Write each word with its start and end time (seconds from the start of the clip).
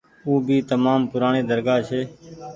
او 0.25 0.33
ڀي 0.47 0.57
تمآم 0.71 1.01
پورآڻي 1.11 1.41
درگآه 1.49 1.81
ڇي۔ 1.87 2.01